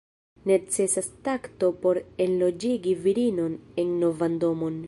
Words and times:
Necesas 0.51 1.09
takto 1.27 1.67
por 1.85 1.95
enloĝigi 2.27 2.97
virinon 3.07 3.57
en 3.85 3.97
novan 4.05 4.45
domon. 4.47 4.79